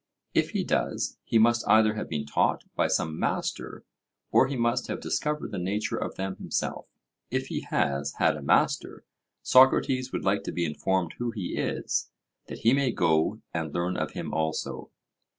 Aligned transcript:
If 0.33 0.49
he 0.49 0.63
does, 0.63 1.19
he 1.23 1.37
must 1.37 1.63
either 1.69 1.93
have 1.93 2.09
been 2.09 2.25
taught 2.25 2.63
by 2.75 2.87
some 2.87 3.19
master, 3.19 3.85
or 4.31 4.47
he 4.47 4.55
must 4.55 4.87
have 4.87 4.99
discovered 4.99 5.51
the 5.51 5.59
nature 5.59 5.95
of 5.95 6.15
them 6.15 6.37
himself. 6.37 6.87
If 7.29 7.49
he 7.49 7.59
has 7.69 8.13
had 8.17 8.35
a 8.35 8.41
master, 8.41 9.05
Socrates 9.43 10.11
would 10.11 10.25
like 10.25 10.41
to 10.45 10.51
be 10.51 10.65
informed 10.65 11.13
who 11.19 11.29
he 11.29 11.55
is, 11.55 12.09
that 12.47 12.61
he 12.61 12.73
may 12.73 12.91
go 12.91 13.41
and 13.53 13.71
learn 13.75 13.95
of 13.95 14.13
him 14.13 14.33
also. 14.33 14.89